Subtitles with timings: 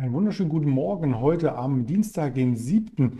[0.00, 3.18] Einen wunderschönen guten Morgen heute am Dienstag, den 7.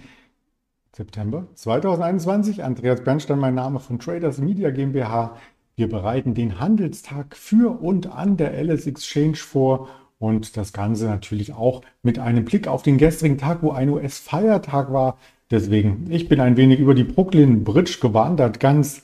[0.95, 2.62] September 2021.
[2.62, 5.37] Andreas Bernstein, mein Name von Traders Media GmbH.
[5.75, 9.89] Wir bereiten den Handelstag für und an der LS Exchange vor
[10.21, 14.93] und das Ganze natürlich auch mit einem Blick auf den gestrigen Tag, wo ein US-Feiertag
[14.93, 15.19] war.
[15.51, 19.02] Deswegen, ich bin ein wenig über die Brooklyn Bridge gewandert, ganz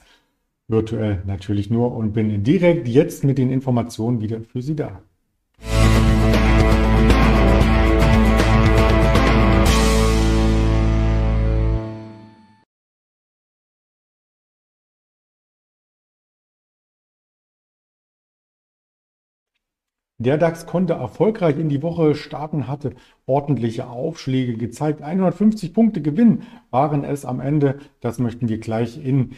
[0.69, 5.03] virtuell natürlich nur und bin direkt jetzt mit den Informationen wieder für Sie da.
[20.19, 22.95] Der DAX konnte erfolgreich in die Woche starten, hatte
[23.27, 25.03] ordentliche Aufschläge gezeigt.
[25.03, 27.81] 150 Punkte Gewinn waren es am Ende.
[28.01, 29.33] Das möchten wir gleich in,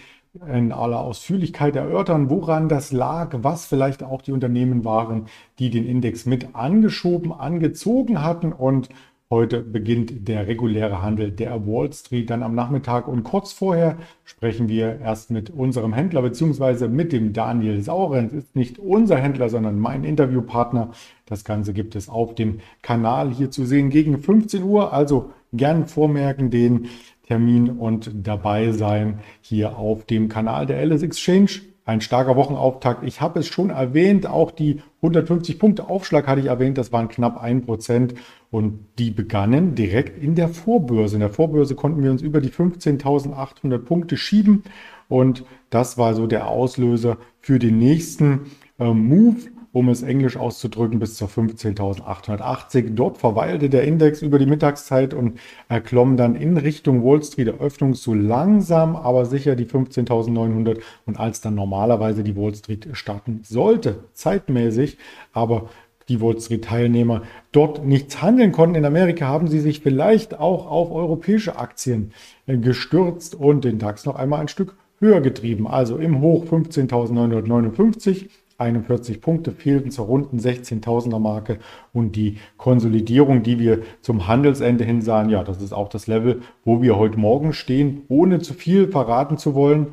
[0.46, 5.86] in aller Ausführlichkeit erörtern, woran das lag, was vielleicht auch die Unternehmen waren, die den
[5.86, 8.90] Index mit angeschoben, angezogen hatten und
[9.28, 14.68] Heute beginnt der reguläre Handel der Wall Street dann am Nachmittag und kurz vorher sprechen
[14.68, 16.86] wir erst mit unserem Händler bzw.
[16.86, 18.32] mit dem Daniel Saurenz.
[18.32, 20.92] Ist nicht unser Händler, sondern mein Interviewpartner.
[21.24, 24.92] Das Ganze gibt es auf dem Kanal hier zu sehen gegen 15 Uhr.
[24.92, 26.86] Also gern vormerken den
[27.26, 33.04] Termin und dabei sein hier auf dem Kanal der LS Exchange ein starker Wochenauftakt.
[33.04, 37.08] Ich habe es schon erwähnt, auch die 150 Punkte Aufschlag hatte ich erwähnt, das waren
[37.08, 38.14] knapp ein Prozent
[38.56, 41.16] und die begannen direkt in der Vorbörse.
[41.16, 44.62] In der Vorbörse konnten wir uns über die 15.800 Punkte schieben
[45.08, 48.46] und das war so der Auslöser für den nächsten
[48.78, 49.36] äh, Move
[49.76, 52.94] um es englisch auszudrücken, bis zur 15.880.
[52.94, 57.92] Dort verweilte der Index über die Mittagszeit und erklomm dann in Richtung Wall Street Eröffnung
[57.92, 64.04] so langsam, aber sicher die 15.900 und als dann normalerweise die Wall Street starten sollte,
[64.14, 64.96] zeitmäßig,
[65.34, 65.68] aber
[66.08, 67.22] die Wall Street Teilnehmer
[67.52, 68.76] dort nichts handeln konnten.
[68.76, 72.12] In Amerika haben sie sich vielleicht auch auf europäische Aktien
[72.46, 75.66] äh, gestürzt und den DAX noch einmal ein Stück höher getrieben.
[75.66, 78.28] Also im Hoch 15.959
[78.58, 81.58] 41 Punkte fehlten zur runden 16.000er Marke
[81.92, 86.40] und die Konsolidierung, die wir zum Handelsende hin sahen, ja, das ist auch das Level,
[86.64, 89.88] wo wir heute Morgen stehen, ohne zu viel verraten zu wollen.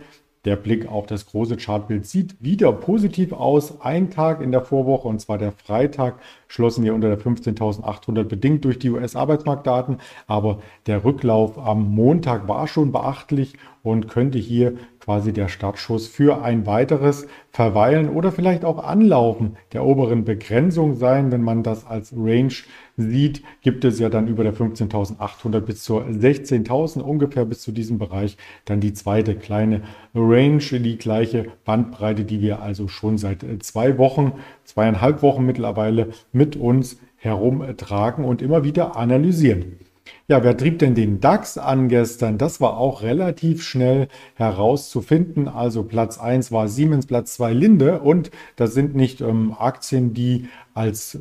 [0.46, 3.80] Der Blick auf das große Chartbild sieht wieder positiv aus.
[3.80, 8.66] Ein Tag in der Vorwoche, und zwar der Freitag, schlossen wir unter der 15.800 bedingt
[8.66, 10.00] durch die US-Arbeitsmarktdaten.
[10.28, 16.42] Aber der Rücklauf am Montag war schon beachtlich und könnte hier quasi der Startschuss für
[16.44, 21.32] ein weiteres Verweilen oder vielleicht auch Anlaufen der oberen Begrenzung sein.
[21.32, 22.54] Wenn man das als Range
[22.96, 27.98] sieht, gibt es ja dann über der 15.800 bis zur 16.000 ungefähr bis zu diesem
[27.98, 29.82] Bereich dann die zweite kleine
[30.16, 36.56] Range, die gleiche Bandbreite, die wir also schon seit zwei Wochen, zweieinhalb Wochen mittlerweile mit
[36.56, 39.80] uns herumtragen und immer wieder analysieren.
[40.28, 42.38] Ja, wer trieb denn den DAX an gestern?
[42.38, 45.48] Das war auch relativ schnell herauszufinden.
[45.48, 50.48] Also Platz 1 war Siemens, Platz 2 Linde und das sind nicht ähm, Aktien, die
[50.74, 51.20] als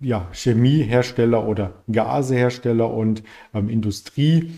[0.00, 3.22] ja, Chemiehersteller oder Gasehersteller und
[3.54, 4.52] ähm, Industrie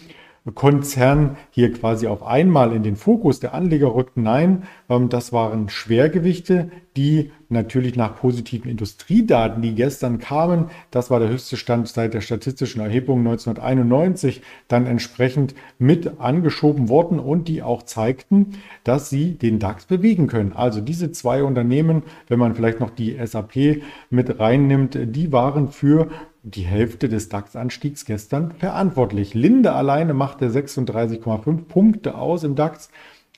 [0.54, 4.22] Konzern hier quasi auf einmal in den Fokus der Anleger rückten.
[4.22, 11.20] Nein, ähm, das waren Schwergewichte, die natürlich nach positiven Industriedaten, die gestern kamen, das war
[11.20, 17.62] der höchste Stand seit der statistischen Erhebung 1991, dann entsprechend mit angeschoben worden und die
[17.62, 20.52] auch zeigten, dass sie den DAX bewegen können.
[20.54, 26.08] Also diese zwei Unternehmen, wenn man vielleicht noch die SAP mit reinnimmt, die waren für
[26.42, 29.34] die Hälfte des DAX-Anstiegs gestern verantwortlich.
[29.34, 32.88] Linde alleine machte 36,5 Punkte aus im DAX.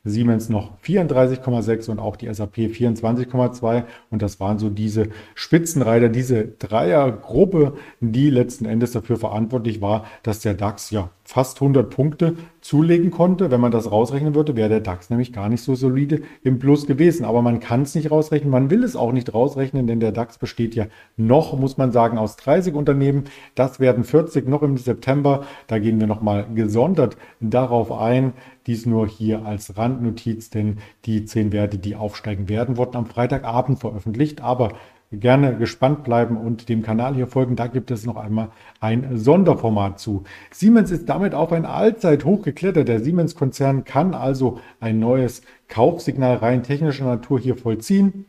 [0.04, 3.84] Siemens noch 34,6 und auch die SAP 24,2.
[4.10, 10.40] Und das waren so diese Spitzenreiter, diese Dreiergruppe, die letzten Endes dafür verantwortlich war, dass
[10.40, 13.50] der DAX ja fast 100 Punkte zulegen konnte.
[13.50, 16.86] Wenn man das rausrechnen würde, wäre der DAX nämlich gar nicht so solide im Plus
[16.86, 17.26] gewesen.
[17.26, 20.38] Aber man kann es nicht rausrechnen, man will es auch nicht rausrechnen, denn der DAX
[20.38, 20.86] besteht ja
[21.18, 23.24] noch, muss man sagen, aus 30 Unternehmen.
[23.54, 25.44] Das werden 40 noch im September.
[25.66, 28.32] Da gehen wir nochmal gesondert darauf ein.
[28.66, 33.80] Dies nur hier als Randnotiz, denn die zehn Werte, die aufsteigen werden, wurden am Freitagabend
[33.80, 34.40] veröffentlicht.
[34.40, 34.72] Aber
[35.10, 37.56] gerne gespannt bleiben und dem Kanal hier folgen.
[37.56, 38.50] Da gibt es noch einmal
[38.80, 40.24] ein Sonderformat zu.
[40.50, 42.88] Siemens ist damit auf ein Allzeithoch geklettert.
[42.88, 48.26] Der Siemens-Konzern kann also ein neues Kaufsignal rein technischer Natur hier vollziehen.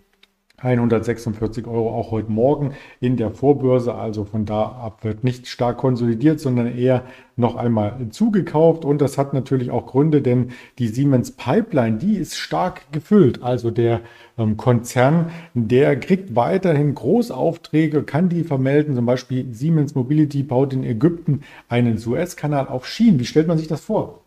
[0.62, 3.96] 146 Euro auch heute Morgen in der Vorbörse.
[3.96, 7.04] Also von da ab wird nicht stark konsolidiert, sondern eher
[7.36, 8.86] noch einmal zugekauft.
[8.86, 13.42] Und das hat natürlich auch Gründe, denn die Siemens Pipeline, die ist stark gefüllt.
[13.42, 14.02] Also der
[14.38, 18.96] ähm, Konzern, der kriegt weiterhin Großaufträge, kann die vermelden.
[18.96, 23.20] Zum Beispiel Siemens Mobility baut in Ägypten einen Suezkanal auf Schienen.
[23.20, 24.22] Wie stellt man sich das vor?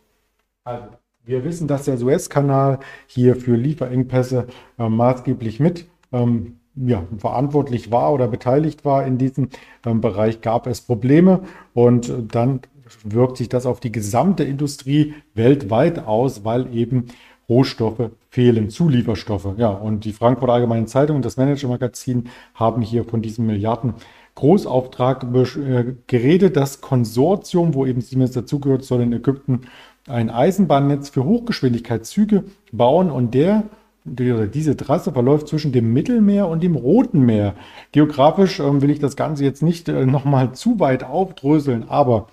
[0.64, 0.88] Also
[1.25, 4.46] wir wissen, dass der Suezkanal hier für Lieferengpässe
[4.79, 9.49] äh, maßgeblich mit ähm, ja, verantwortlich war oder beteiligt war in diesem
[9.85, 11.41] ähm, Bereich, gab es Probleme
[11.75, 12.61] und dann
[13.05, 17.06] wirkt sich das auf die gesamte Industrie weltweit aus, weil eben
[17.49, 19.49] Rohstoffe fehlen, Zulieferstoffe.
[19.56, 23.94] Ja, und die Frankfurter Allgemeine Zeitung und das Manager-Magazin haben hier von diesem Milliarden
[24.35, 26.56] Großauftrag äh, geredet.
[26.56, 29.62] Das Konsortium, wo eben Siemens dazugehört, soll in Ägypten
[30.08, 33.65] ein Eisenbahnnetz für Hochgeschwindigkeitszüge bauen und der
[34.05, 37.55] diese Trasse verläuft zwischen dem Mittelmeer und dem Roten Meer.
[37.93, 42.27] Geografisch ähm, will ich das Ganze jetzt nicht äh, nochmal zu weit aufdröseln, aber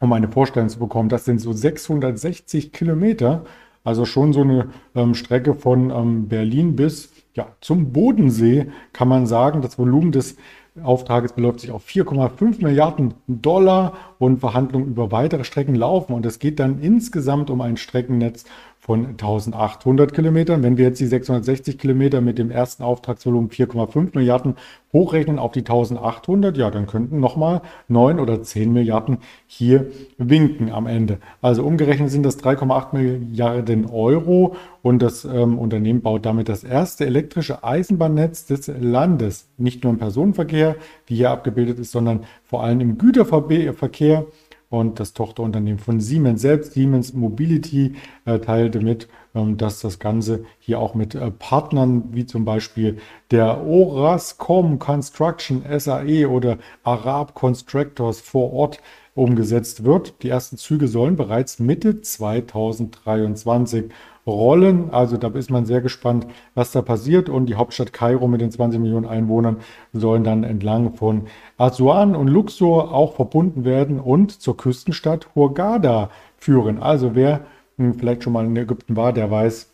[0.00, 3.44] um eine Vorstellung zu bekommen, das sind so 660 Kilometer,
[3.84, 9.26] also schon so eine ähm, Strecke von ähm, Berlin bis ja, zum Bodensee, kann man
[9.26, 9.62] sagen.
[9.62, 10.36] Das Volumen des
[10.82, 16.12] Auftrages beläuft sich auf 4,5 Milliarden Dollar und Verhandlungen über weitere Strecken laufen.
[16.14, 18.44] Und es geht dann insgesamt um ein Streckennetz
[18.86, 20.62] von 1800 Kilometern.
[20.62, 24.54] Wenn wir jetzt die 660 Kilometer mit dem ersten Auftragsvolumen 4,5 Milliarden
[24.92, 29.18] hochrechnen auf die 1800, ja, dann könnten nochmal 9 oder 10 Milliarden
[29.48, 29.86] hier
[30.18, 31.18] winken am Ende.
[31.42, 37.06] Also umgerechnet sind das 3,8 Milliarden Euro und das ähm, Unternehmen baut damit das erste
[37.06, 39.48] elektrische Eisenbahnnetz des Landes.
[39.58, 44.26] Nicht nur im Personenverkehr, wie hier abgebildet ist, sondern vor allem im Güterverkehr
[44.68, 50.44] und das Tochterunternehmen von Siemens selbst, Siemens Mobility, äh, teilte mit, ähm, dass das Ganze
[50.58, 52.98] hier auch mit äh, Partnern wie zum Beispiel
[53.30, 58.80] der Orascom Construction SAE oder Arab Constructors vor Ort
[59.14, 60.22] umgesetzt wird.
[60.22, 63.90] Die ersten Züge sollen bereits Mitte 2023
[64.26, 64.90] rollen.
[64.90, 67.28] Also da ist man sehr gespannt, was da passiert.
[67.28, 69.58] Und die Hauptstadt Kairo mit den 20 Millionen Einwohnern
[69.92, 71.22] sollen dann entlang von
[71.58, 76.82] Aswan und Luxor auch verbunden werden und zur Küstenstadt Hurghada führen.
[76.82, 77.42] Also wer
[77.78, 79.70] hm, vielleicht schon mal in Ägypten war, der weiß,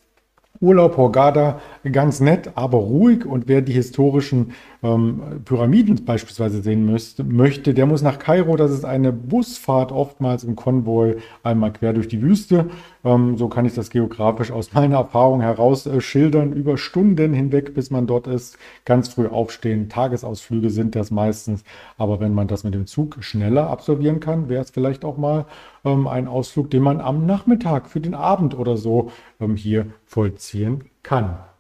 [0.61, 1.61] Urlaub Hurghada
[1.91, 3.27] ganz nett, aber ruhig.
[3.27, 4.53] Und wer die historischen
[4.83, 8.57] ähm, Pyramiden beispielsweise sehen müsste, möchte, der muss nach Kairo.
[8.57, 12.69] Das ist eine Busfahrt oftmals im Konvoi einmal quer durch die Wüste.
[13.05, 16.53] Ähm, so kann ich das geografisch aus meiner Erfahrung heraus äh, schildern.
[16.53, 18.59] Über Stunden hinweg, bis man dort ist.
[18.85, 19.89] Ganz früh aufstehen.
[19.89, 21.63] Tagesausflüge sind das meistens.
[21.97, 25.47] Aber wenn man das mit dem Zug schneller absolvieren kann, wäre es vielleicht auch mal
[25.85, 30.85] ähm, ein Ausflug, den man am Nachmittag für den Abend oder so ähm, hier vollziehen
[31.03, 31.52] kann.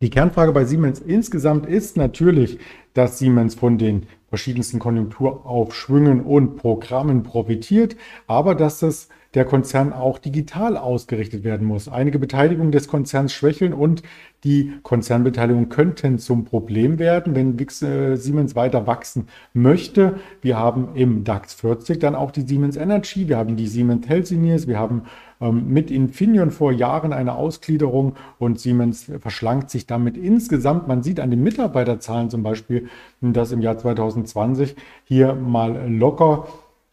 [0.00, 2.60] Die Kernfrage bei Siemens insgesamt ist natürlich,
[2.94, 7.96] dass Siemens von den verschiedensten Konjunkturaufschwüngen und Programmen profitiert,
[8.28, 11.88] aber dass das der Konzern auch digital ausgerichtet werden muss.
[11.88, 14.02] Einige Beteiligungen des Konzerns schwächeln und
[14.44, 20.18] die Konzernbeteiligungen könnten zum Problem werden, wenn äh, Siemens weiter wachsen möchte.
[20.40, 24.66] Wir haben im DAX 40 dann auch die Siemens Energy, wir haben die Siemens Healthineers,
[24.66, 25.02] wir haben
[25.40, 30.88] ähm, mit Infineon vor Jahren eine Ausgliederung und Siemens verschlankt sich damit insgesamt.
[30.88, 32.88] Man sieht an den Mitarbeiterzahlen zum Beispiel,
[33.20, 36.48] dass im Jahr 2020 hier mal locker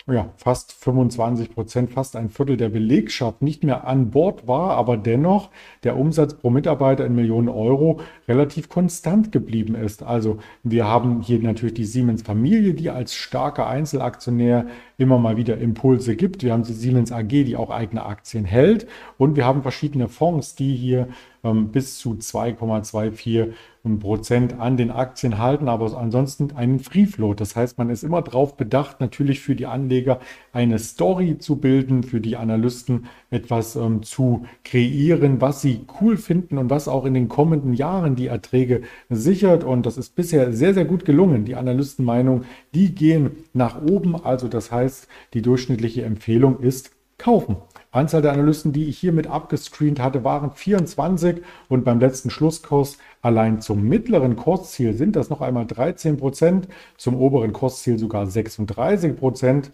[0.08, 4.98] ja, fast 25 Prozent, fast ein Viertel der Belegschaft nicht mehr an Bord war, aber
[4.98, 5.50] dennoch
[5.84, 10.04] der Umsatz pro Mitarbeiter in Millionen Euro relativ konstant geblieben ist.
[10.04, 15.58] Also wir haben hier natürlich die Siemens Familie, die als starker Einzelaktionär immer mal wieder
[15.58, 16.44] Impulse gibt.
[16.44, 18.88] Wir haben die Siemens AG, die auch eigene Aktien hält.
[19.18, 21.08] Und wir haben verschiedene Fonds, die hier
[21.46, 23.54] ähm, bis zu 2,24
[24.00, 27.40] Prozent an den Aktien halten, aber ansonsten einen Free Float.
[27.40, 30.20] Das heißt, man ist immer darauf bedacht, natürlich für die Anleger
[30.52, 36.58] eine Story zu bilden, für die Analysten etwas ähm, zu kreieren, was sie cool finden
[36.58, 39.64] und was auch in den kommenden Jahren die Erträge sichert.
[39.64, 41.46] Und das ist bisher sehr, sehr gut gelungen.
[41.46, 44.16] Die Analystenmeinung, die gehen nach oben.
[44.16, 44.85] Also das heißt,
[45.34, 47.58] die durchschnittliche Empfehlung ist kaufen.
[47.92, 53.62] Anzahl der Analysten, die ich hiermit abgescreent hatte, waren 24 und beim letzten Schlusskurs allein
[53.62, 59.72] zum mittleren Kursziel sind das noch einmal 13 Prozent, zum oberen Kursziel sogar 36 Prozent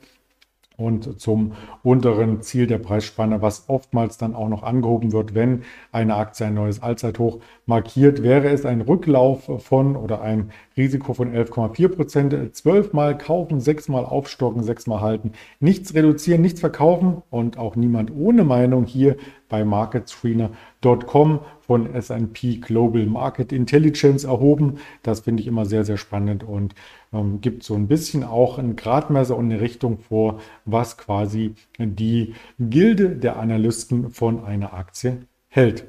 [0.78, 1.54] und zum
[1.84, 6.54] unteren Ziel der Preisspanne, was oftmals dann auch noch angehoben wird, wenn eine Aktie ein
[6.54, 10.52] neues Allzeithoch markiert, wäre es ein Rücklauf von oder ein
[10.82, 12.56] Risiko von 11,4 Prozent.
[12.56, 15.34] Zwölfmal kaufen, sechsmal aufstocken, sechsmal halten.
[15.60, 19.16] Nichts reduzieren, nichts verkaufen und auch niemand ohne Meinung hier
[19.48, 24.80] bei marketscreener.com von S&P Global Market Intelligence erhoben.
[25.04, 26.74] Das finde ich immer sehr, sehr spannend und
[27.14, 32.34] ähm, gibt so ein bisschen auch ein Gradmesser und eine Richtung vor, was quasi die
[32.60, 35.86] Gilde der Analysten von einer Aktie hält.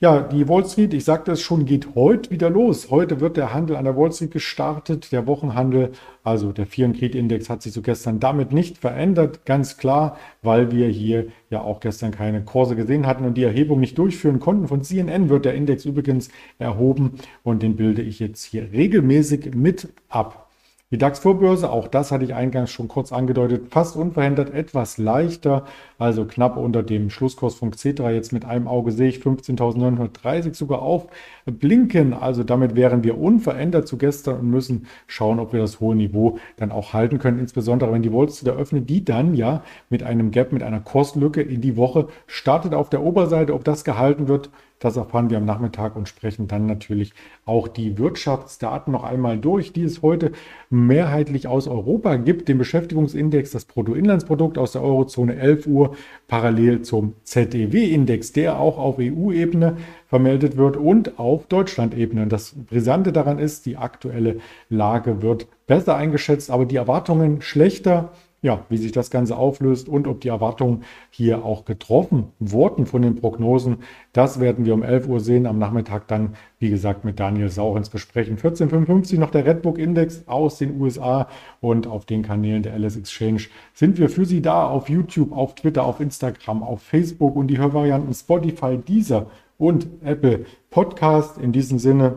[0.00, 2.88] Ja, die Wall Street, ich sagte es schon, geht heute wieder los.
[2.88, 5.10] Heute wird der Handel an der Wall Street gestartet.
[5.10, 5.90] Der Wochenhandel,
[6.22, 9.44] also der Fear and Greed Index, hat sich so gestern damit nicht verändert.
[9.44, 13.80] Ganz klar, weil wir hier ja auch gestern keine Kurse gesehen hatten und die Erhebung
[13.80, 14.68] nicht durchführen konnten.
[14.68, 16.28] Von CNN wird der Index übrigens
[16.60, 20.47] erhoben und den bilde ich jetzt hier regelmäßig mit ab.
[20.90, 25.66] Die DAX-Vorbörse, auch das hatte ich eingangs schon kurz angedeutet, fast unverändert, etwas leichter,
[25.98, 28.10] also knapp unter dem Schlusskurs von Xetra.
[28.10, 32.14] Jetzt mit einem Auge sehe ich 15.930 sogar aufblinken.
[32.14, 36.38] Also damit wären wir unverändert zu gestern und müssen schauen, ob wir das hohe Niveau
[36.56, 37.38] dann auch halten können.
[37.38, 41.42] Insbesondere wenn die Wall Street eröffnet, die dann ja mit einem Gap, mit einer Kurslücke
[41.42, 43.52] in die Woche startet auf der Oberseite.
[43.52, 47.12] Ob das gehalten wird, das erfahren wir am Nachmittag und sprechen dann natürlich
[47.44, 50.32] auch die Wirtschaftsdaten noch einmal durch, die es heute
[50.70, 52.48] mehrheitlich aus Europa gibt.
[52.48, 55.96] Den Beschäftigungsindex, das Bruttoinlandsprodukt aus der Eurozone 11 Uhr,
[56.28, 62.28] parallel zum ZEW-Index, der auch auf EU-Ebene vermeldet wird und auf Deutschland-Ebene.
[62.28, 68.64] Das Brisante daran ist, die aktuelle Lage wird besser eingeschätzt, aber die Erwartungen schlechter ja,
[68.68, 73.16] wie sich das Ganze auflöst und ob die Erwartungen hier auch getroffen wurden von den
[73.16, 73.78] Prognosen,
[74.12, 75.46] das werden wir um 11 Uhr sehen.
[75.46, 78.34] Am Nachmittag dann, wie gesagt, mit Daniel Saurens besprechen.
[78.34, 81.28] 1455 noch der Redbook Index aus den USA
[81.60, 83.42] und auf den Kanälen der LS Exchange
[83.74, 87.58] sind wir für Sie da auf YouTube, auf Twitter, auf Instagram, auf Facebook und die
[87.58, 89.26] Hörvarianten Spotify, Deezer
[89.58, 91.38] und Apple Podcast.
[91.38, 92.16] In diesem Sinne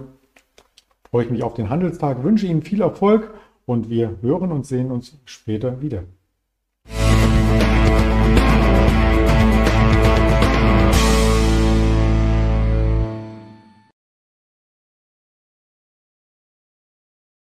[1.10, 3.34] freue ich mich auf den Handelstag, wünsche Ihnen viel Erfolg
[3.72, 6.04] und wir hören und sehen uns später wieder.